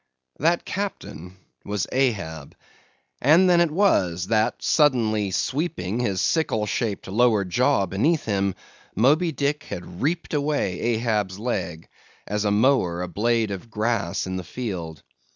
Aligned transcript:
That 0.39 0.65
captain 0.65 1.37
was 1.63 1.85
Ahab. 1.91 2.55
And 3.21 3.47
then 3.47 3.61
it 3.61 3.69
was, 3.69 4.25
that 4.29 4.63
suddenly 4.63 5.29
sweeping 5.29 5.99
his 5.99 6.21
sickle 6.21 6.65
shaped 6.65 7.07
lower 7.07 7.45
jaw 7.45 7.85
beneath 7.85 8.25
him, 8.25 8.55
Moby 8.95 9.31
Dick 9.31 9.61
had 9.65 10.01
reaped 10.01 10.33
away 10.33 10.79
Ahab's 10.95 11.37
leg, 11.37 11.87
as 12.25 12.45
a 12.45 12.49
mower 12.51 13.03
a 13.03 13.07
blade 13.07 13.51
of 13.51 13.69
grass 13.69 14.25
in 14.25 14.37
the 14.37 14.43
field. 14.43 15.03